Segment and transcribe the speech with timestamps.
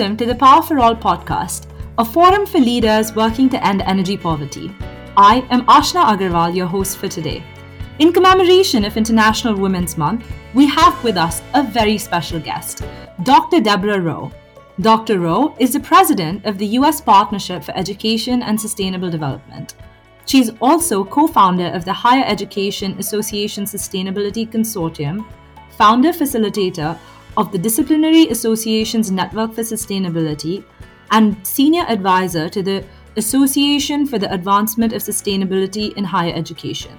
[0.00, 1.66] Welcome to the Power for All podcast,
[1.98, 4.74] a forum for leaders working to end energy poverty.
[5.14, 7.44] I am Ashna Agarwal, your host for today.
[7.98, 10.24] In commemoration of International Women's Month,
[10.54, 12.82] we have with us a very special guest,
[13.24, 13.60] Dr.
[13.60, 14.32] Deborah Rowe.
[14.80, 15.20] Dr.
[15.20, 17.02] Rowe is the president of the U.S.
[17.02, 19.74] Partnership for Education and Sustainable Development.
[20.24, 25.26] She's also co founder of the Higher Education Association Sustainability Consortium,
[25.76, 26.98] founder facilitator
[27.36, 30.64] of the Disciplinary Associations Network for Sustainability
[31.10, 32.84] and senior advisor to the
[33.16, 36.96] Association for the Advancement of Sustainability in Higher Education.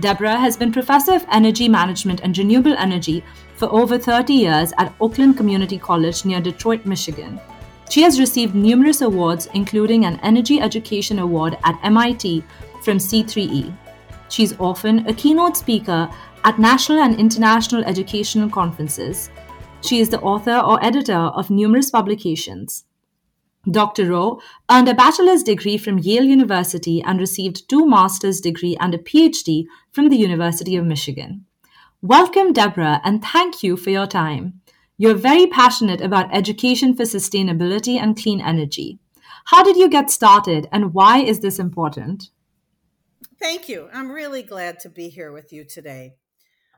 [0.00, 3.22] Deborah has been professor of energy management and renewable energy
[3.56, 7.38] for over 30 years at Oakland Community College near Detroit, Michigan.
[7.90, 12.44] She has received numerous awards, including an Energy Education Award at MIT
[12.82, 13.76] from C3E.
[14.30, 16.08] She's often a keynote speaker
[16.44, 19.28] at national and international educational conferences
[19.80, 22.84] she is the author or editor of numerous publications.
[23.70, 24.10] Dr.
[24.10, 28.98] Rowe earned a bachelor's degree from Yale University and received two master's degree and a
[28.98, 31.44] PhD from the University of Michigan.
[32.00, 34.60] Welcome, Deborah, and thank you for your time.
[34.96, 38.98] You're very passionate about education for sustainability and clean energy.
[39.46, 42.30] How did you get started and why is this important?
[43.38, 43.88] Thank you.
[43.92, 46.14] I'm really glad to be here with you today.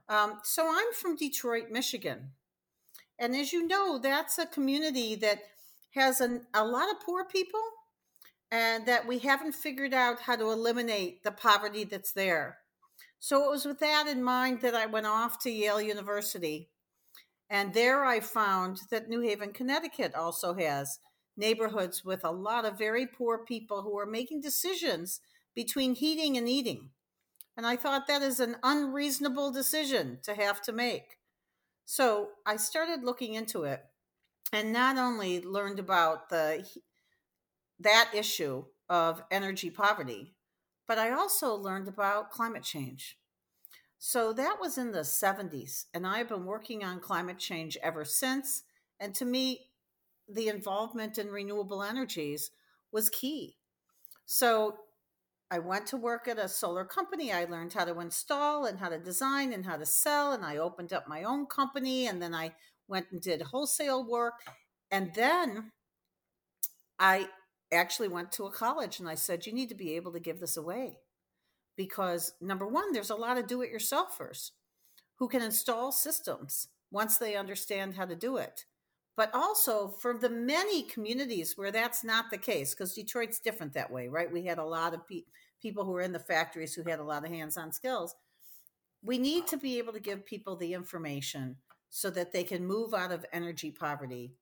[0.09, 2.31] Um, so, I'm from Detroit, Michigan.
[3.19, 5.39] And as you know, that's a community that
[5.95, 7.61] has an, a lot of poor people
[8.51, 12.59] and that we haven't figured out how to eliminate the poverty that's there.
[13.19, 16.69] So it was with that in mind that I went off to Yale University.
[17.49, 20.99] And there I found that New Haven, Connecticut also has
[21.37, 25.21] neighborhoods with a lot of very poor people who are making decisions
[25.55, 26.91] between heating and eating.
[27.57, 31.19] And I thought that is an unreasonable decision to have to make.
[31.93, 33.85] So I started looking into it
[34.51, 36.67] and not only learned about the
[37.81, 40.33] that issue of energy poverty,
[40.89, 43.19] but I also learned about climate change.
[43.99, 48.63] So that was in the 70s, and I've been working on climate change ever since.
[48.99, 49.67] And to me,
[50.27, 52.53] the involvement in renewable energies
[52.91, 53.59] was key.
[54.25, 54.79] So
[55.53, 57.31] I went to work at a solar company.
[57.31, 60.33] I learned how to install and how to design and how to sell.
[60.33, 62.07] And I opened up my own company.
[62.07, 62.55] And then I
[62.89, 64.33] went and did wholesale work.
[64.91, 65.73] And then
[66.99, 67.29] I
[67.71, 70.41] actually went to a college and I said, you need to be able to give
[70.41, 70.97] this away.
[71.77, 74.53] Because number one, there's a lot of do it yourselfers
[75.17, 78.65] who can install systems once they understand how to do it.
[79.17, 83.91] But also for the many communities where that's not the case, because Detroit's different that
[83.91, 84.33] way, right?
[84.33, 85.31] We had a lot of people
[85.63, 88.17] people who were in the factories who had a lot of hands-on skills.
[89.01, 91.57] We need to be able to give people the information
[91.89, 94.35] so that they can move out of energy poverty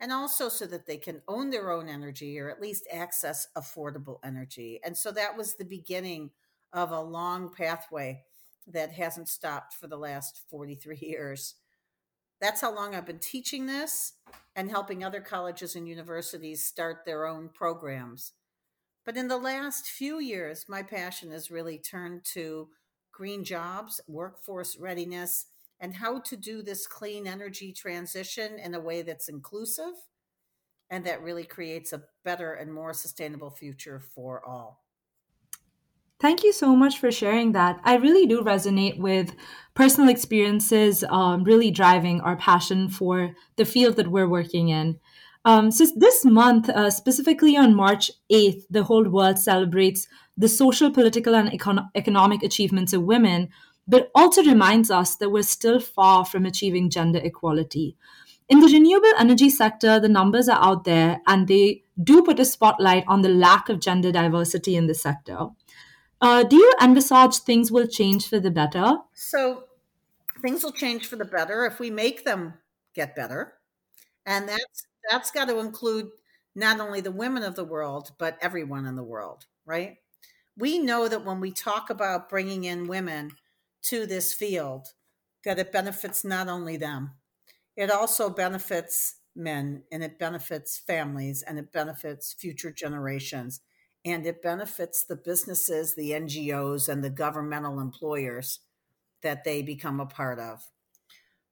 [0.00, 4.18] and also so that they can own their own energy or at least access affordable
[4.24, 4.80] energy.
[4.84, 6.30] And so that was the beginning
[6.72, 8.22] of a long pathway
[8.66, 11.56] that hasn't stopped for the last 43 years
[12.40, 14.14] that's how long I've been teaching this
[14.56, 18.32] and helping other colleges and universities start their own programs.
[19.04, 22.68] But in the last few years, my passion has really turned to
[23.12, 25.46] green jobs, workforce readiness,
[25.80, 29.94] and how to do this clean energy transition in a way that's inclusive
[30.90, 34.84] and that really creates a better and more sustainable future for all.
[36.20, 37.80] Thank you so much for sharing that.
[37.82, 39.34] I really do resonate with
[39.74, 44.98] personal experiences um, really driving our passion for the field that we're working in.
[45.46, 50.90] Um, so this month, uh, specifically on March 8th, the whole world celebrates the social,
[50.90, 53.48] political, and econ- economic achievements of women,
[53.88, 57.96] but also reminds us that we're still far from achieving gender equality.
[58.50, 62.44] In the renewable energy sector, the numbers are out there and they do put a
[62.44, 65.46] spotlight on the lack of gender diversity in the sector.
[66.22, 68.98] Uh, do you envisage things will change for the better?
[69.14, 69.68] So,
[70.40, 72.54] things will change for the better if we make them
[72.94, 73.58] get better.
[74.26, 76.10] And that's that's got to include
[76.54, 79.98] not only the women of the world, but everyone in the world, right?
[80.56, 83.32] We know that when we talk about bringing in women
[83.84, 84.88] to this field,
[85.44, 87.12] that it benefits not only them,
[87.76, 93.60] it also benefits men and it benefits families and it benefits future generations
[94.04, 98.60] and it benefits the businesses, the NGOs, and the governmental employers
[99.22, 100.70] that they become a part of.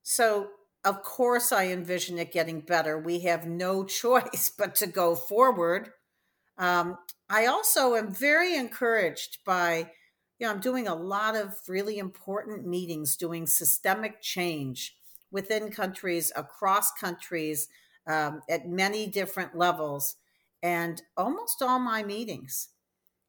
[0.03, 0.49] So
[0.85, 2.99] of course, I envision it getting better.
[2.99, 5.91] We have no choice but to go forward.
[6.57, 6.99] Um,
[7.29, 9.91] I also am very encouraged by,
[10.39, 14.97] you know, I'm doing a lot of really important meetings doing systemic change
[15.31, 17.69] within countries, across countries,
[18.07, 20.17] um, at many different levels.
[20.63, 22.69] And almost all my meetings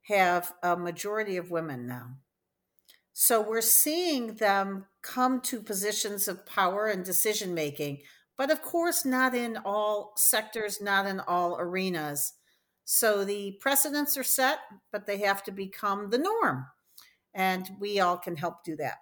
[0.07, 2.17] have a majority of women now.
[3.13, 7.99] So we're seeing them come to positions of power and decision making,
[8.37, 12.33] but of course, not in all sectors, not in all arenas.
[12.85, 14.59] So the precedents are set,
[14.91, 16.65] but they have to become the norm.
[17.33, 18.97] And we all can help do that.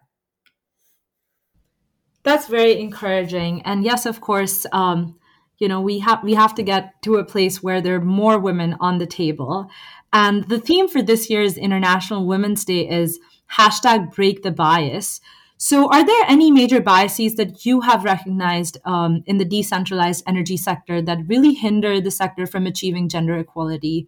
[2.24, 3.62] That's very encouraging.
[3.62, 5.20] And yes, of course, um,
[5.60, 8.40] you know we have we have to get to a place where there are more
[8.40, 9.70] women on the table.
[10.14, 13.20] And the theme for this year's international women's day is
[13.52, 15.20] hashtag break the bias.
[15.58, 20.56] So are there any major biases that you have recognized um, in the decentralized energy
[20.56, 24.08] sector that really hinder the sector from achieving gender equality?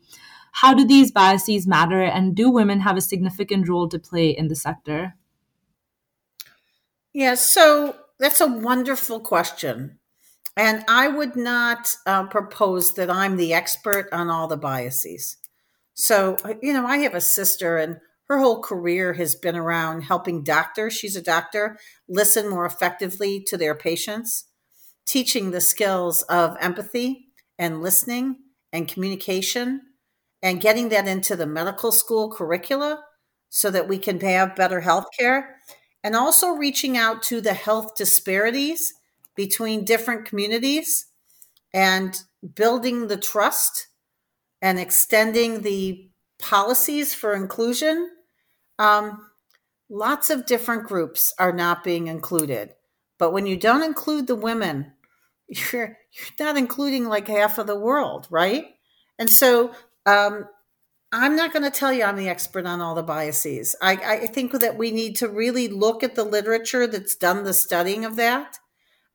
[0.52, 4.48] How do these biases matter and do women have a significant role to play in
[4.48, 5.16] the sector?
[7.14, 9.99] Yeah so that's a wonderful question
[10.60, 15.38] and I would not uh, propose that I'm the expert on all the biases.
[15.94, 20.44] So, you know, I have a sister, and her whole career has been around helping
[20.44, 21.78] doctors, she's a doctor,
[22.10, 24.48] listen more effectively to their patients,
[25.06, 28.36] teaching the skills of empathy and listening
[28.74, 29.80] and communication,
[30.44, 33.02] and getting that into the medical school curricula
[33.48, 35.56] so that we can have better health care,
[36.04, 38.94] and also reaching out to the health disparities
[39.40, 41.06] between different communities
[41.74, 42.24] and
[42.56, 43.88] building the trust
[44.62, 46.10] and extending the
[46.40, 48.10] policies for inclusion.
[48.80, 49.30] Um,
[49.90, 52.74] lots of different groups are not being included.
[53.18, 54.92] But when you don't include the women,
[55.48, 58.66] you're you're not including like half of the world, right?
[59.20, 59.72] And so
[60.06, 60.50] um,
[61.14, 63.74] I'm not going to tell you I'm the expert on all the biases.
[63.82, 67.54] I, I think that we need to really look at the literature that's done the
[67.54, 68.60] studying of that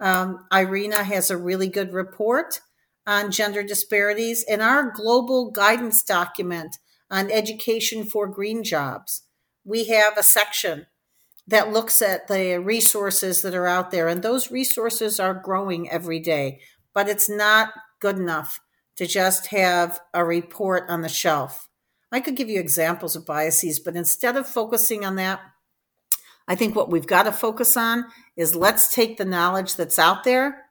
[0.01, 2.61] um, IRENA has a really good report
[3.07, 4.45] on gender disparities.
[4.47, 6.79] In our global guidance document
[7.11, 9.23] on education for green jobs,
[9.65, 10.87] we have a section
[11.47, 16.19] that looks at the resources that are out there, and those resources are growing every
[16.19, 16.61] day.
[16.95, 18.61] But it's not good enough
[18.97, 21.69] to just have a report on the shelf.
[22.13, 25.41] I could give you examples of biases, but instead of focusing on that,
[26.47, 28.05] I think what we've got to focus on
[28.37, 30.67] is let's take the knowledge that's out there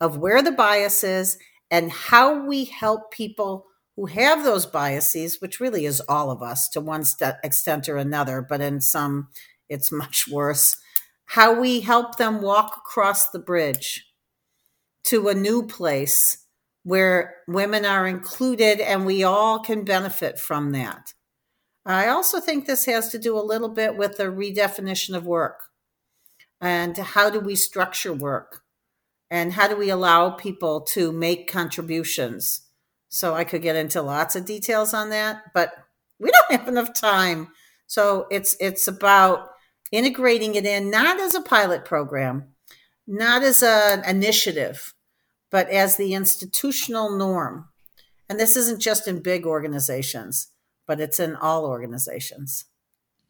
[0.00, 1.38] of where the bias is
[1.70, 6.68] and how we help people who have those biases, which really is all of us
[6.70, 7.04] to one
[7.44, 9.28] extent or another, but in some
[9.68, 10.76] it's much worse,
[11.26, 14.06] how we help them walk across the bridge
[15.04, 16.46] to a new place
[16.82, 21.12] where women are included and we all can benefit from that.
[21.86, 25.70] I also think this has to do a little bit with the redefinition of work
[26.60, 28.62] and how do we structure work
[29.30, 32.62] and how do we allow people to make contributions.
[33.08, 35.72] So I could get into lots of details on that, but
[36.18, 37.48] we don't have enough time.
[37.86, 39.48] So it's it's about
[39.90, 42.54] integrating it in not as a pilot program,
[43.06, 44.94] not as an initiative,
[45.50, 47.68] but as the institutional norm.
[48.28, 50.48] And this isn't just in big organizations
[50.90, 52.64] but it's in all organizations.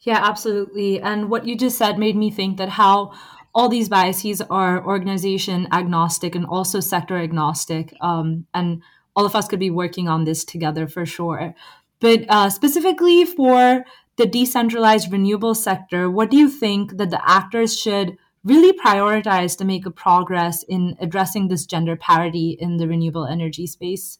[0.01, 0.99] Yeah, absolutely.
[0.99, 3.13] And what you just said made me think that how
[3.55, 7.95] all these biases are organization agnostic and also sector agnostic.
[8.01, 8.81] Um, and
[9.15, 11.55] all of us could be working on this together for sure.
[12.01, 13.85] But uh, specifically for
[14.17, 19.67] the decentralized renewable sector, what do you think that the actors should really prioritize to
[19.67, 24.19] make a progress in addressing this gender parity in the renewable energy space?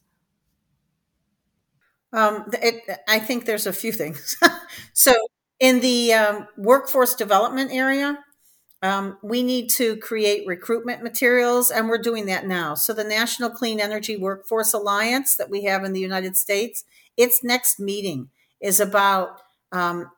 [2.13, 4.37] Um, it, I think there's a few things.
[4.93, 5.15] so,
[5.61, 8.19] in the um, workforce development area,
[8.83, 12.75] um, we need to create recruitment materials, and we're doing that now.
[12.75, 16.85] So, the National Clean Energy Workforce Alliance that we have in the United States,
[17.17, 19.41] its next meeting is about
[19.71, 20.11] um,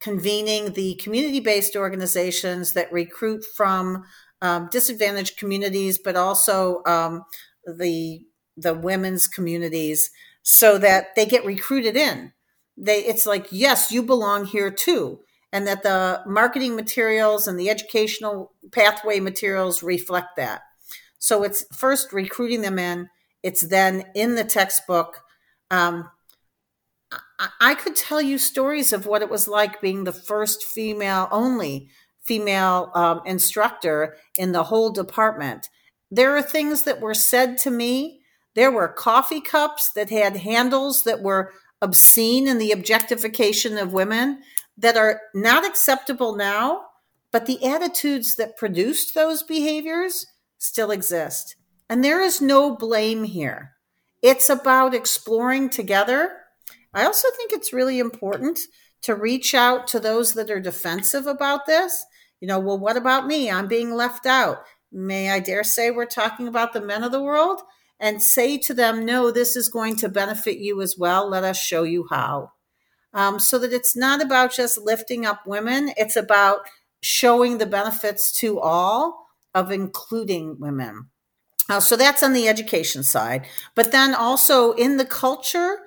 [0.00, 4.04] convening the community based organizations that recruit from
[4.42, 7.24] um, disadvantaged communities, but also um,
[7.66, 8.20] the
[8.56, 10.10] the women's communities
[10.42, 12.32] so that they get recruited in.
[12.76, 15.20] They it's like, yes, you belong here too.
[15.52, 20.62] And that the marketing materials and the educational pathway materials reflect that.
[21.18, 23.08] So it's first recruiting them in,
[23.42, 25.22] it's then in the textbook.
[25.70, 26.08] Um,
[27.60, 31.88] I, could tell you stories of what it was like being the first female only
[32.22, 35.68] female um, instructor in the whole department.
[36.10, 38.19] There are things that were said to me
[38.60, 41.50] there were coffee cups that had handles that were
[41.80, 44.42] obscene in the objectification of women
[44.76, 46.82] that are not acceptable now,
[47.32, 50.26] but the attitudes that produced those behaviors
[50.58, 51.56] still exist.
[51.88, 53.70] And there is no blame here.
[54.20, 56.30] It's about exploring together.
[56.92, 58.58] I also think it's really important
[59.04, 62.04] to reach out to those that are defensive about this.
[62.42, 63.50] You know, well, what about me?
[63.50, 64.58] I'm being left out.
[64.92, 67.62] May I dare say we're talking about the men of the world?
[68.00, 71.28] And say to them, no, this is going to benefit you as well.
[71.28, 72.52] Let us show you how.
[73.12, 76.60] Um, so that it's not about just lifting up women, it's about
[77.02, 81.10] showing the benefits to all of including women.
[81.68, 83.46] Uh, so that's on the education side.
[83.74, 85.78] But then also in the culture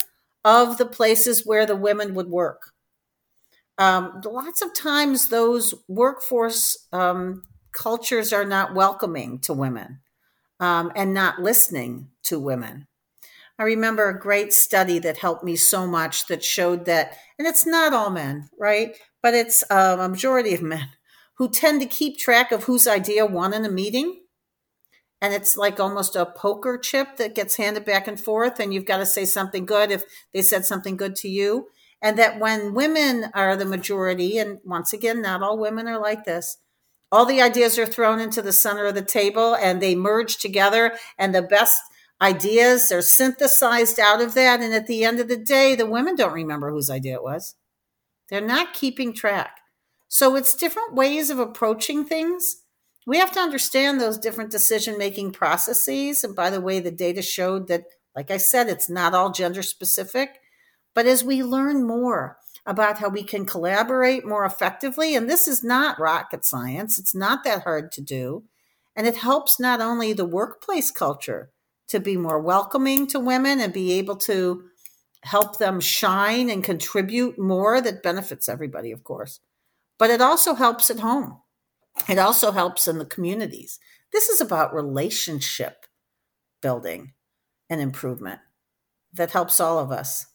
[0.46, 2.72] of the places where the women would work.
[3.78, 10.00] Um, lots of times, those workforce um, cultures are not welcoming to women
[10.60, 12.88] um, and not listening to women.
[13.60, 17.66] I remember a great study that helped me so much that showed that, and it's
[17.66, 18.98] not all men, right?
[19.22, 20.90] But it's um, a majority of men
[21.38, 24.22] who tend to keep track of whose idea won in a meeting.
[25.22, 28.86] And it's like almost a poker chip that gets handed back and forth, and you've
[28.86, 31.68] got to say something good if they said something good to you.
[32.02, 36.26] And that when women are the majority, and once again, not all women are like
[36.26, 36.58] this,
[37.14, 40.98] all the ideas are thrown into the center of the table and they merge together,
[41.20, 41.80] and the best
[42.20, 44.62] ideas are synthesized out of that.
[44.62, 47.54] And at the end of the day, the women don't remember whose idea it was.
[48.30, 49.58] They're not keeping track.
[50.08, 52.64] So it's different ways of approaching things.
[53.06, 56.24] We have to understand those different decision making processes.
[56.24, 57.84] And by the way, the data showed that,
[58.16, 60.40] like I said, it's not all gender specific.
[60.96, 65.64] But as we learn more about how we can collaborate more effectively, and this is
[65.64, 68.44] not rocket science, it's not that hard to do.
[68.96, 71.50] And it helps not only the workplace culture
[71.88, 74.64] to be more welcoming to women and be able to
[75.24, 79.40] help them shine and contribute more that benefits everybody, of course
[80.04, 81.40] but it also helps at home.
[82.10, 83.80] It also helps in the communities.
[84.12, 85.86] This is about relationship
[86.62, 87.14] building
[87.70, 88.42] and improvement
[89.14, 90.26] that helps all of us.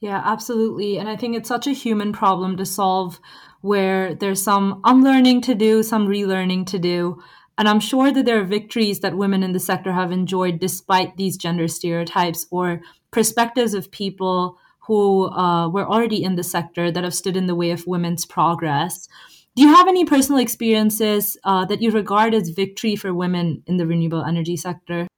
[0.00, 0.96] Yeah, absolutely.
[0.98, 3.18] And I think it's such a human problem to solve
[3.62, 7.20] where there's some unlearning to do, some relearning to do.
[7.56, 11.16] And I'm sure that there are victories that women in the sector have enjoyed despite
[11.16, 17.02] these gender stereotypes or perspectives of people who uh, were already in the sector that
[17.02, 19.08] have stood in the way of women's progress.
[19.56, 23.76] Do you have any personal experiences uh, that you regard as victory for women in
[23.76, 25.08] the renewable energy sector?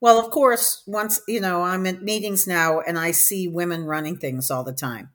[0.00, 4.16] Well, of course, once, you know, I'm at meetings now and I see women running
[4.16, 5.10] things all the time.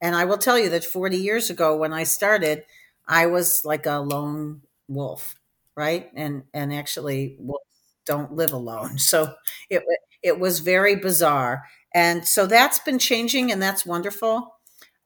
[0.00, 2.64] And I will tell you that 40 years ago when I started,
[3.08, 5.36] I was like a lone wolf,
[5.76, 6.10] right?
[6.14, 7.64] And and actually wolves
[8.06, 8.98] don't live alone.
[8.98, 9.34] So
[9.70, 9.82] it
[10.22, 11.64] it was very bizarre.
[11.94, 14.54] And so that's been changing, and that's wonderful.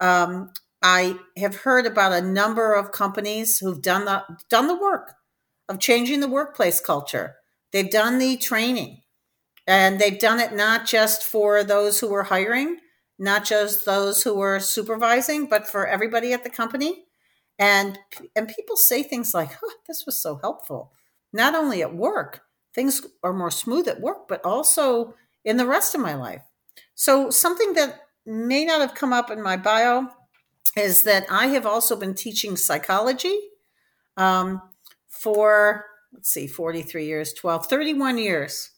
[0.00, 0.50] Um,
[0.82, 5.14] I have heard about a number of companies who've done the done the work
[5.68, 7.36] of changing the workplace culture.
[7.72, 8.99] They've done the training,
[9.70, 12.78] and they've done it not just for those who were hiring,
[13.20, 17.04] not just those who were supervising, but for everybody at the company.
[17.56, 17.96] And
[18.34, 20.92] and people say things like, oh, "This was so helpful."
[21.32, 22.42] Not only at work,
[22.74, 26.42] things are more smooth at work, but also in the rest of my life.
[26.96, 30.08] So, something that may not have come up in my bio
[30.76, 33.38] is that I have also been teaching psychology
[34.16, 34.60] um,
[35.08, 38.70] for, let's see, 43 years, 12, 31 years.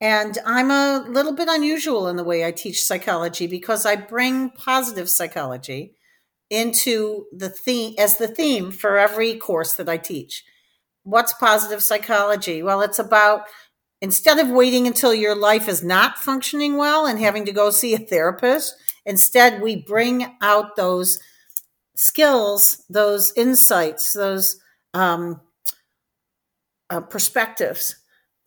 [0.00, 4.50] And I'm a little bit unusual in the way I teach psychology because I bring
[4.50, 5.94] positive psychology
[6.50, 10.44] into the theme as the theme for every course that I teach.
[11.02, 12.62] What's positive psychology?
[12.62, 13.46] Well, it's about
[14.00, 17.94] instead of waiting until your life is not functioning well and having to go see
[17.94, 21.18] a therapist, instead we bring out those
[21.96, 24.60] skills, those insights, those
[24.94, 25.40] um,
[26.88, 27.96] uh, perspectives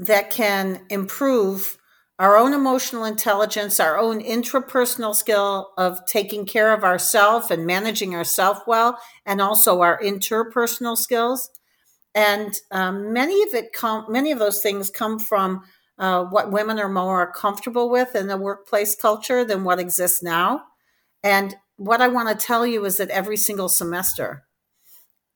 [0.02, 1.78] that can improve
[2.20, 8.14] our own emotional intelligence, our own intrapersonal skill of taking care of ourselves and managing
[8.14, 11.50] ourselves well, and also our interpersonal skills.
[12.14, 15.62] And um, many of it come many of those things come from
[15.98, 20.64] uh, what women are more comfortable with in the workplace culture than what exists now.
[21.24, 24.44] And what i want to tell you is that every single semester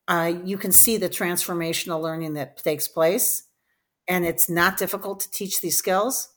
[0.08, 3.44] uh, you can see the transformational learning that takes place
[4.08, 6.30] and it's not difficult to teach these skills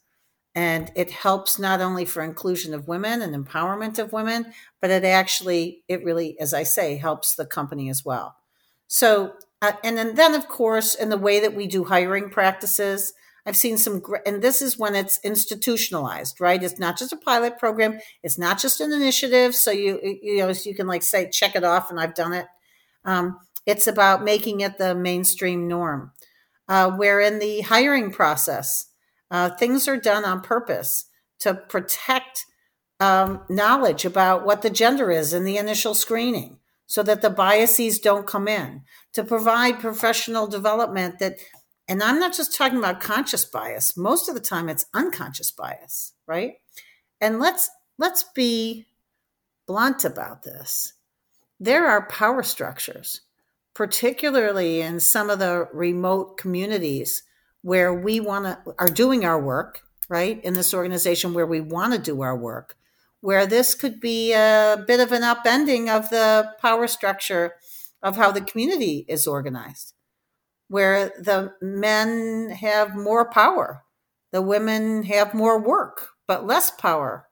[0.54, 5.04] and it helps not only for inclusion of women and empowerment of women but it
[5.04, 8.36] actually it really as i say helps the company as well
[8.86, 13.12] so uh, and then, then, of course, in the way that we do hiring practices,
[13.44, 16.62] I've seen some, and this is when it's institutionalized, right?
[16.62, 17.98] It's not just a pilot program.
[18.22, 19.54] It's not just an initiative.
[19.54, 22.46] So you, you know, you can like say, check it off and I've done it.
[23.04, 26.12] Um, it's about making it the mainstream norm.
[26.68, 28.86] Uh, where in the hiring process,
[29.30, 31.06] uh, things are done on purpose
[31.40, 32.44] to protect
[33.00, 37.98] um, knowledge about what the gender is in the initial screening so that the biases
[37.98, 38.82] don't come in,
[39.12, 41.36] to provide professional development that,
[41.86, 46.14] and I'm not just talking about conscious bias, most of the time it's unconscious bias,
[46.26, 46.54] right?
[47.20, 48.86] And let's let's be
[49.66, 50.94] blunt about this.
[51.60, 53.20] There are power structures,
[53.78, 57.22] particularly in some of the remote communities
[57.62, 60.42] where we want to are doing our work, right?
[60.42, 62.76] In this organization where we want to do our work,
[63.20, 67.52] where this could be a bit of an upending of the power structure
[68.02, 69.94] of how the community is organized,
[70.66, 73.84] where the men have more power,
[74.32, 77.28] the women have more work, but less power.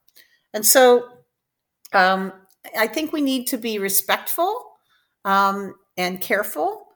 [0.55, 1.09] And so
[1.93, 2.33] um,
[2.79, 4.65] I think we need to be respectful
[5.25, 6.87] um, and careful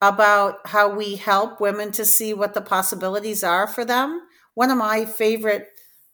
[0.00, 4.20] about how we help women to see what the possibilities are for them.
[4.54, 5.68] One of my favorite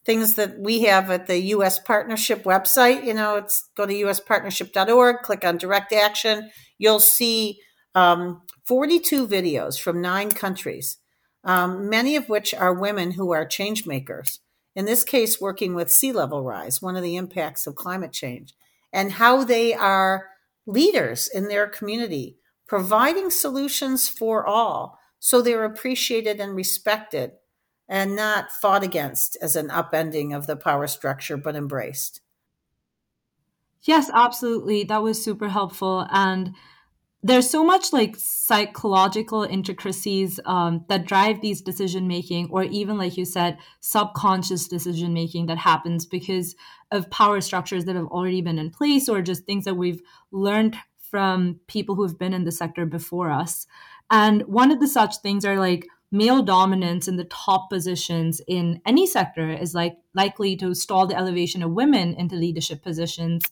[0.05, 5.21] things that we have at the US Partnership website, you know, it's go to uspartnership.org,
[5.21, 6.49] click on direct action.
[6.77, 7.59] You'll see
[7.95, 10.97] um, 42 videos from nine countries,
[11.43, 14.39] um, many of which are women who are change makers.
[14.75, 18.53] In this case, working with sea level rise, one of the impacts of climate change,
[18.91, 20.29] and how they are
[20.65, 27.31] leaders in their community, providing solutions for all so they're appreciated and respected
[27.87, 32.21] and not fought against as an upending of the power structure, but embraced.
[33.83, 34.83] Yes, absolutely.
[34.83, 36.07] That was super helpful.
[36.09, 36.55] And
[37.25, 43.15] there's so much like psychological intricacies um, that drive these decision making, or even, like
[43.15, 46.55] you said, subconscious decision making that happens because
[46.91, 50.01] of power structures that have already been in place, or just things that we've
[50.31, 53.67] learned from people who have been in the sector before us.
[54.11, 58.79] And one of the such things are like male dominance in the top positions in
[58.85, 63.43] any sector is like likely to stall the elevation of women into leadership positions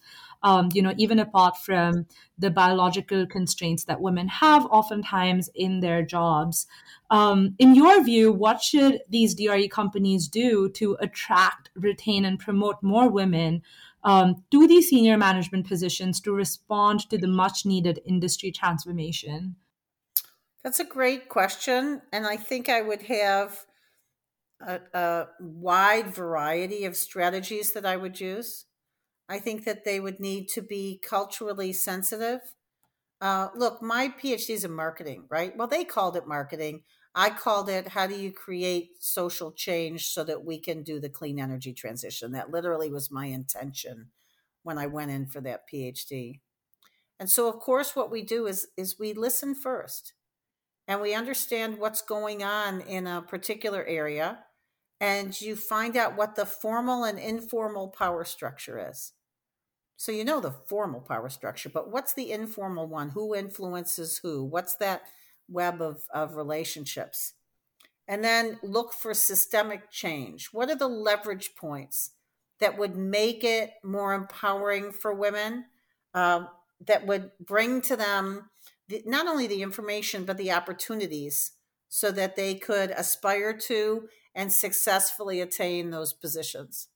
[0.43, 2.05] um, you know even apart from
[2.37, 6.67] the biological constraints that women have oftentimes in their jobs
[7.09, 12.81] um, in your view what should these DRE companies do to attract retain and promote
[12.81, 13.61] more women
[14.03, 19.55] um, to these senior management positions to respond to the much needed industry transformation
[20.63, 22.01] that's a great question.
[22.11, 23.65] And I think I would have
[24.59, 28.65] a, a, wide variety of strategies that I would use.
[29.31, 32.41] I think that they would need to be culturally sensitive.
[33.21, 35.55] Uh, look, my PhD is in marketing, right?
[35.55, 36.81] Well, they called it marketing.
[37.15, 41.07] I called it how do you create social change so that we can do the
[41.07, 42.33] clean energy transition.
[42.33, 44.07] That literally was my intention
[44.63, 46.41] when I went in for that PhD.
[47.17, 50.11] And so, of course, what we do is is we listen first
[50.89, 54.39] and we understand what's going on in a particular area
[54.99, 59.13] and you find out what the formal and informal power structure is.
[60.01, 63.09] So you know the formal power structure, but what's the informal one?
[63.09, 64.43] Who influences who?
[64.43, 65.03] What's that
[65.47, 67.33] web of, of relationships?
[68.07, 70.49] And then look for systemic change.
[70.51, 72.13] What are the leverage points
[72.59, 75.65] that would make it more empowering for women,
[76.15, 76.45] uh,
[76.87, 78.49] that would bring to them
[78.87, 81.51] the, not only the information but the opportunities
[81.89, 86.87] so that they could aspire to and successfully attain those positions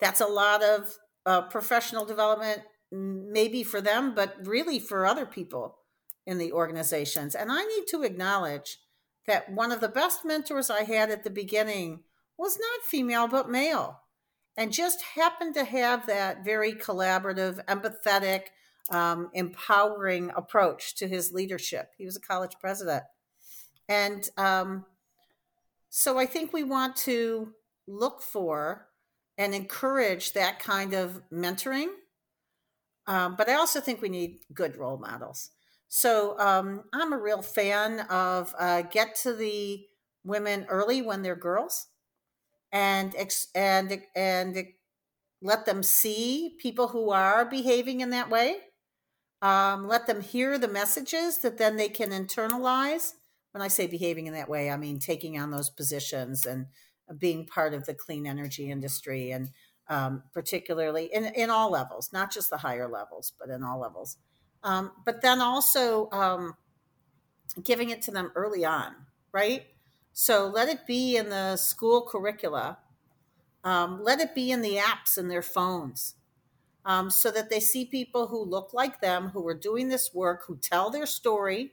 [0.00, 5.78] that's a lot of uh, professional development maybe for them but really for other people
[6.26, 8.78] in the organizations and i need to acknowledge
[9.26, 12.00] that one of the best mentors i had at the beginning
[12.38, 14.00] was not female but male
[14.56, 18.46] and just happened to have that very collaborative empathetic
[18.90, 21.92] um, empowering approach to his leadership.
[21.96, 23.04] He was a college president.
[23.88, 24.84] And um,
[25.88, 27.52] so I think we want to
[27.86, 28.87] look for
[29.38, 31.88] and encourage that kind of mentoring.
[33.06, 35.50] Um, but I also think we need good role models.
[35.88, 39.86] So um, I'm a real fan of uh, get to the
[40.24, 41.86] women early when they're girls,
[42.70, 43.14] and
[43.54, 44.66] and and
[45.40, 48.58] let them see people who are behaving in that way
[49.40, 53.12] um, let them hear the messages that then they can internalize.
[53.52, 56.66] When I say behaving in that way, I mean taking on those positions and
[57.16, 59.50] being part of the clean energy industry, and
[59.88, 64.18] um, particularly in, in all levels, not just the higher levels, but in all levels.
[64.62, 66.54] Um, but then also um,
[67.62, 68.94] giving it to them early on,
[69.32, 69.66] right?
[70.12, 72.78] So let it be in the school curricula.
[73.64, 76.14] Um, let it be in the apps in their phones
[76.84, 80.44] um, so that they see people who look like them, who are doing this work,
[80.46, 81.72] who tell their story.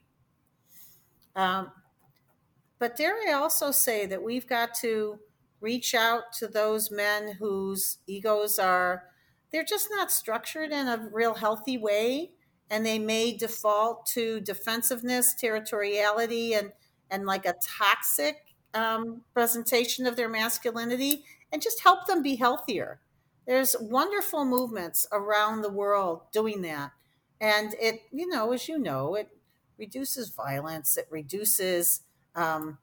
[2.79, 5.19] But dare I also say that we've got to
[5.61, 9.05] reach out to those men whose egos are
[9.51, 12.31] they're just not structured in a real healthy way
[12.69, 16.71] and they may default to defensiveness territoriality and
[17.09, 22.99] and like a toxic um, presentation of their masculinity and just help them be healthier.
[23.47, 26.91] There's wonderful movements around the world doing that.
[27.39, 29.29] And it you know as you know it
[29.77, 32.01] reduces violence it reduces
[32.35, 32.77] um,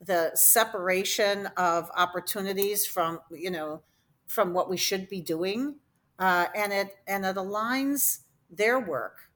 [0.00, 3.82] the separation of opportunities from you know
[4.26, 5.76] from what we should be doing
[6.18, 9.30] uh, and it and it aligns their work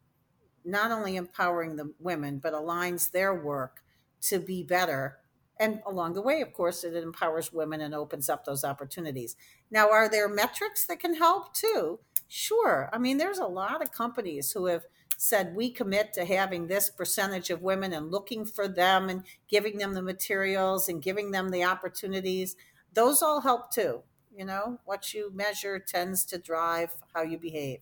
[0.64, 3.83] not only empowering the women but aligns their work
[4.20, 5.18] to be better.
[5.59, 9.37] And along the way of course it empowers women and opens up those opportunities.
[9.70, 12.00] Now are there metrics that can help too?
[12.28, 12.88] Sure.
[12.92, 14.85] I mean there's a lot of companies who have
[15.20, 19.78] said we commit to having this percentage of women and looking for them and giving
[19.78, 22.56] them the materials and giving them the opportunities.
[22.92, 24.02] Those all help too
[24.33, 24.78] you know?
[24.85, 27.80] What you measure tends to drive how you behave.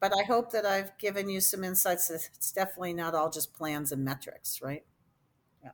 [0.00, 3.92] But i hope that i've given you some insights it's definitely not all just plans
[3.92, 4.84] and metrics right?
[5.64, 5.72] Yeah.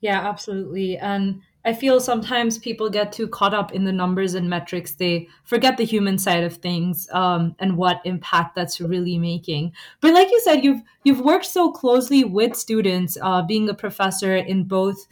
[0.00, 0.98] Yeah absolutely.
[0.98, 4.94] And I feel sometimes people get too caught up in the numbers and metrics.
[4.94, 9.72] They forget the human side of things um, and what impact that's really making.
[10.00, 14.36] But like you said, you've you've worked so closely with students, uh, being a professor
[14.36, 15.06] in both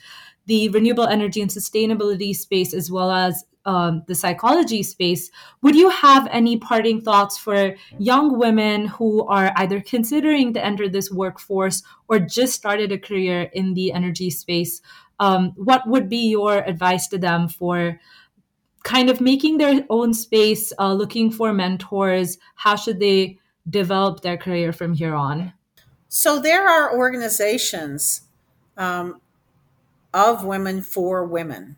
[0.47, 5.31] the renewable energy and sustainability space as well as um, the psychology space.
[5.63, 10.89] Would you have any parting thoughts for young women who are either considering to enter
[10.89, 14.83] this workforce or just started a career in the energy space?
[15.23, 18.01] um, what would be your advice to them for
[18.83, 22.39] kind of making their own space, uh, looking for mentors?
[22.57, 23.39] How should they
[23.71, 25.53] develop their career from here on?
[26.09, 28.23] So there are organizations
[28.77, 29.21] um,
[30.13, 31.77] of women for women.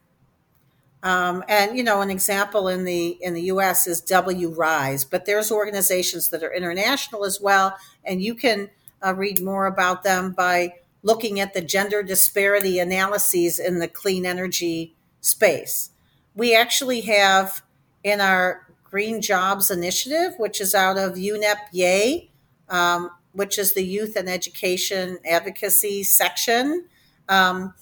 [1.04, 3.86] Um, and you know, an example in the in the U.S.
[3.86, 8.70] is WRISE, but there's organizations that are international as well, and you can
[9.04, 14.24] uh, read more about them by looking at the gender disparity analyses in the clean
[14.24, 15.90] energy space.
[16.34, 17.62] We actually have
[18.02, 22.30] in our Green Jobs Initiative, which is out of UNEP YEA,
[22.70, 26.86] um, which is the Youth and Education Advocacy section.
[27.28, 27.74] Um,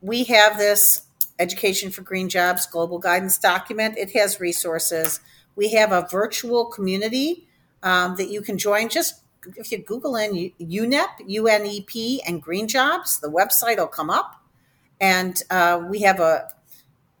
[0.00, 1.05] we have this
[1.38, 3.98] Education for Green Jobs global guidance document.
[3.98, 5.20] It has resources.
[5.54, 7.46] We have a virtual community
[7.82, 8.88] um, that you can join.
[8.88, 9.22] Just
[9.56, 14.42] if you Google in UNEP, UNEP, and Green Jobs, the website will come up.
[15.00, 16.48] And uh, we have a,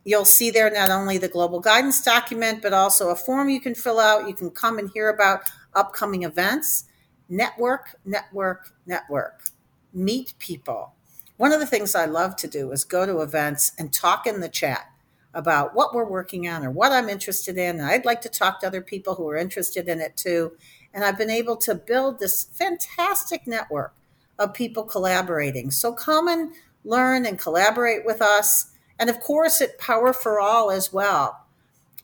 [0.04, 3.74] you'll see there not only the global guidance document, but also a form you can
[3.74, 4.26] fill out.
[4.26, 5.42] You can come and hear about
[5.74, 6.84] upcoming events.
[7.28, 9.44] Network, network, network.
[9.92, 10.95] Meet people.
[11.36, 14.40] One of the things I love to do is go to events and talk in
[14.40, 14.90] the chat
[15.34, 17.78] about what we're working on or what I'm interested in.
[17.78, 20.52] And I'd like to talk to other people who are interested in it too.
[20.94, 23.92] And I've been able to build this fantastic network
[24.38, 25.70] of people collaborating.
[25.70, 26.52] So come and
[26.84, 28.70] learn and collaborate with us.
[28.98, 31.44] And of course, at Power for All as well.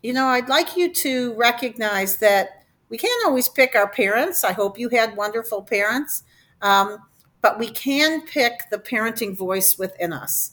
[0.03, 4.45] You know, I'd like you to recognize that we can't always pick our parents.
[4.45, 6.25] I hope you had wonderful parents.
[6.61, 6.99] Um,
[7.43, 10.53] but we can pick the parenting voice within us.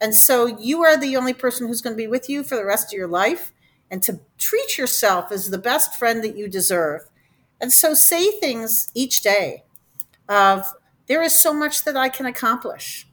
[0.00, 2.64] And so you are the only person who's going to be with you for the
[2.64, 3.52] rest of your life.
[3.90, 7.08] And to treat yourself as the best friend that you deserve
[7.60, 9.64] and so say things each day
[10.28, 10.74] of
[11.06, 13.08] there is so much that I can accomplish.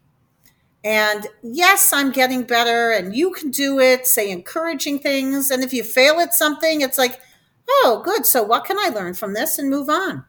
[0.83, 4.05] And yes, I'm getting better and you can do it.
[4.05, 5.49] Say encouraging things.
[5.49, 7.21] And if you fail at something, it's like,
[7.69, 8.25] oh, good.
[8.25, 10.25] So what can I learn from this and move on?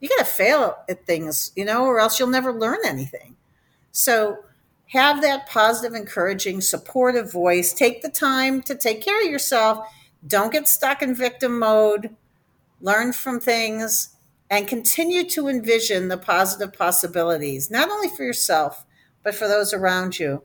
[0.00, 3.36] You got to fail at things, you know, or else you'll never learn anything.
[3.92, 4.38] So
[4.88, 7.72] have that positive, encouraging, supportive voice.
[7.72, 9.86] Take the time to take care of yourself.
[10.26, 12.14] Don't get stuck in victim mode
[12.80, 14.10] learn from things,
[14.50, 18.84] and continue to envision the positive possibilities, not only for yourself,
[19.22, 20.42] but for those around you.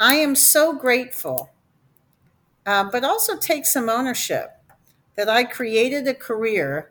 [0.00, 1.50] I am so grateful,
[2.66, 4.50] uh, but also take some ownership
[5.14, 6.90] that I created a career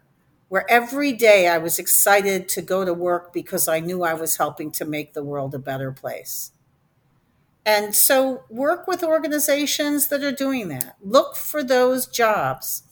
[0.55, 4.37] where every day I was excited to go to work because I knew I was
[4.37, 6.53] helping to make the world a better place.
[7.65, 10.95] And so work with organizations that are doing that.
[11.03, 12.83] Look for those jobs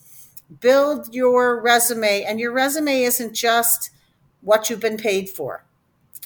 [0.60, 3.88] build your resume and your resume isn't just
[4.42, 5.64] what you've been paid for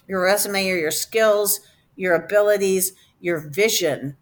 [0.09, 1.61] your resume are your skills
[1.95, 4.17] your abilities your vision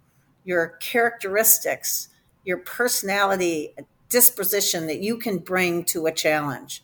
[0.44, 2.08] your characteristics
[2.44, 3.74] your personality
[4.10, 6.82] disposition that you can bring to a challenge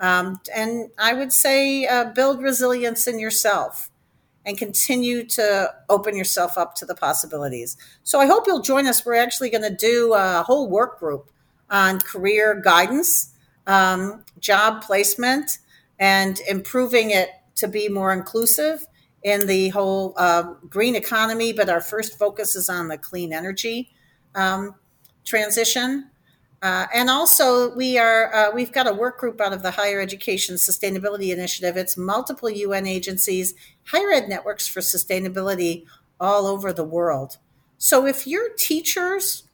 [0.00, 3.90] um, and i would say uh, build resilience in yourself
[4.48, 7.76] and continue to open yourself up to the possibilities.
[8.02, 9.04] So I hope you'll join us.
[9.04, 11.30] We're actually going to do a whole work group
[11.68, 13.34] on career guidance,
[13.66, 15.58] um, job placement,
[15.98, 18.86] and improving it to be more inclusive
[19.22, 21.52] in the whole uh, green economy.
[21.52, 23.90] But our first focus is on the clean energy
[24.34, 24.74] um,
[25.26, 26.08] transition.
[26.60, 30.00] Uh, and also, we are uh, we've got a work group out of the Higher
[30.00, 31.76] Education Sustainability Initiative.
[31.76, 33.54] It's multiple UN agencies,
[33.86, 35.84] higher ed networks for sustainability
[36.18, 37.38] all over the world.
[37.76, 39.44] So, if your teachers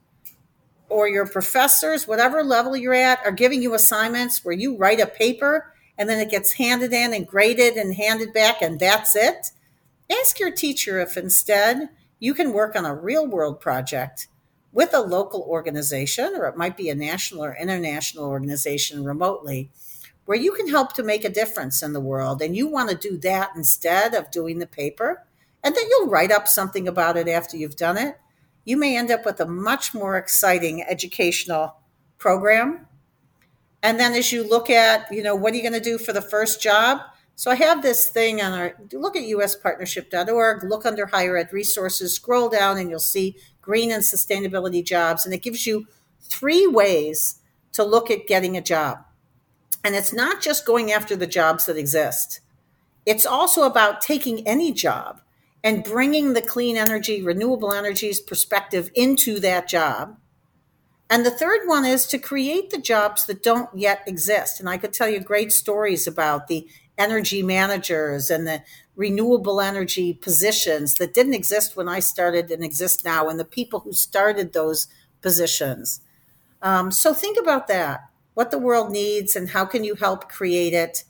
[0.89, 5.07] or your professors, whatever level you're at, are giving you assignments where you write a
[5.07, 9.51] paper and then it gets handed in and graded and handed back, and that's it,
[10.11, 14.29] ask your teacher if instead you can work on a real world project
[14.75, 19.71] with a local organization, or it might be a national or international organization remotely,
[20.25, 22.43] where you can help to make a difference in the world.
[22.43, 25.25] And you want to do that instead of doing the paper.
[25.63, 28.19] And then you'll write up something about it after you've done it.
[28.65, 31.77] You may end up with a much more exciting educational
[32.19, 32.87] program.
[33.83, 36.13] And then as you look at, you know, what are you going to do for
[36.13, 37.01] the first job?
[37.37, 42.15] So I have this thing on our look at uspartnership.org, look under higher ed resources,
[42.15, 45.25] scroll down, and you'll see green and sustainability jobs.
[45.25, 45.87] And it gives you
[46.21, 47.41] three ways
[47.73, 49.05] to look at getting a job.
[49.83, 52.41] And it's not just going after the jobs that exist,
[53.05, 55.21] it's also about taking any job
[55.63, 60.17] and bringing the clean energy, renewable energies perspective into that job.
[61.11, 64.59] And the third one is to create the jobs that don't yet exist.
[64.59, 68.63] And I could tell you great stories about the energy managers and the
[68.97, 73.81] renewable energy positions that didn't exist when I started and exist now, and the people
[73.81, 74.89] who started those
[75.21, 76.01] positions.
[76.63, 80.75] Um, so think about that what the world needs and how can you help create
[80.75, 81.05] it?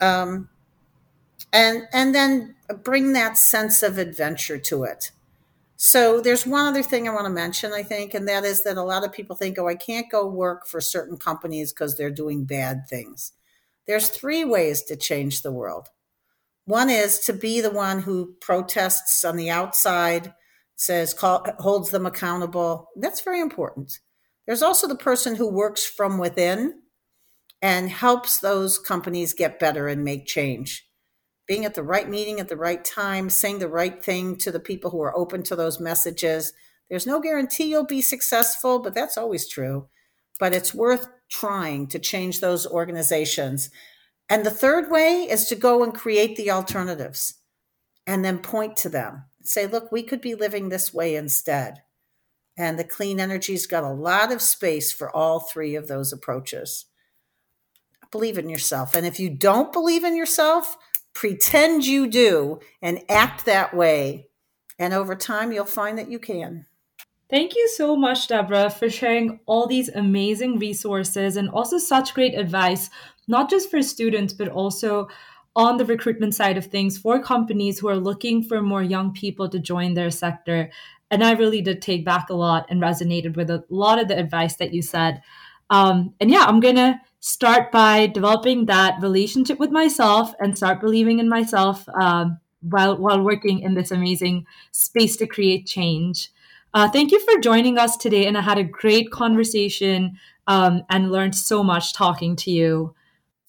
[0.00, 0.48] Um,
[1.52, 5.10] and and then bring that sense of adventure to it.
[5.76, 8.76] So there's one other thing i want to mention i think and that is that
[8.76, 12.10] a lot of people think oh i can't go work for certain companies because they're
[12.10, 13.32] doing bad things.
[13.86, 15.88] There's three ways to change the world
[16.68, 20.34] one is to be the one who protests on the outside,
[20.76, 22.90] says, call, holds them accountable.
[22.94, 24.00] That's very important.
[24.46, 26.74] There's also the person who works from within
[27.62, 30.86] and helps those companies get better and make change.
[31.46, 34.60] Being at the right meeting at the right time, saying the right thing to the
[34.60, 36.52] people who are open to those messages.
[36.90, 39.88] There's no guarantee you'll be successful, but that's always true.
[40.38, 43.70] But it's worth trying to change those organizations.
[44.28, 47.34] And the third way is to go and create the alternatives
[48.06, 49.24] and then point to them.
[49.42, 51.82] Say, look, we could be living this way instead.
[52.56, 56.86] And the clean energy's got a lot of space for all three of those approaches.
[58.10, 58.94] Believe in yourself.
[58.94, 60.76] And if you don't believe in yourself,
[61.14, 64.28] pretend you do and act that way.
[64.78, 66.66] And over time, you'll find that you can.
[67.30, 72.34] Thank you so much, Deborah, for sharing all these amazing resources and also such great
[72.34, 72.88] advice,
[73.28, 75.08] not just for students, but also
[75.54, 79.48] on the recruitment side of things for companies who are looking for more young people
[79.48, 80.70] to join their sector.
[81.10, 84.18] And I really did take back a lot and resonated with a lot of the
[84.18, 85.22] advice that you said.
[85.70, 90.80] Um, and yeah, I'm going to start by developing that relationship with myself and start
[90.80, 96.30] believing in myself um, while, while working in this amazing space to create change.
[96.74, 101.10] Uh, thank you for joining us today, and I had a great conversation um, and
[101.10, 102.94] learned so much talking to you.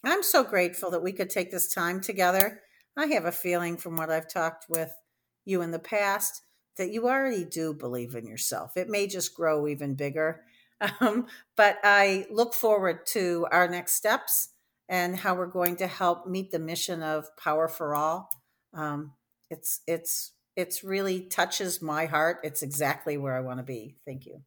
[0.04, 2.62] I'm so grateful that we could take this time together.
[2.98, 4.94] I have a feeling from what I've talked with
[5.46, 6.42] you in the past
[6.78, 8.78] that you already do believe in yourself.
[8.78, 10.42] It may just grow even bigger.
[11.02, 14.48] Um, but I look forward to our next steps
[14.88, 18.30] and how we're going to help meet the mission of Power for All.
[18.74, 19.12] Um,
[19.50, 22.40] it's it's it's really touches my heart.
[22.44, 23.98] It's exactly where I want to be.
[24.06, 24.42] Thank you.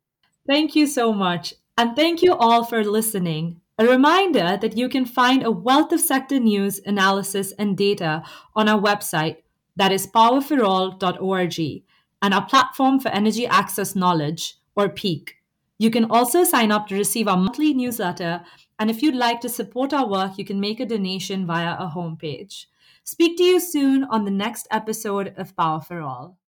[0.46, 1.52] Thank you so much.
[1.76, 3.60] And thank you all for listening.
[3.82, 8.22] A reminder that you can find a wealth of sector news, analysis, and data
[8.54, 9.38] on our website,
[9.74, 11.82] that is powerforall.org,
[12.22, 15.34] and our platform for energy access knowledge, or PEAK.
[15.78, 18.44] You can also sign up to receive our monthly newsletter,
[18.78, 21.90] and if you'd like to support our work, you can make a donation via our
[21.90, 22.66] homepage.
[23.02, 26.38] Speak to you soon on the next episode of Power for All.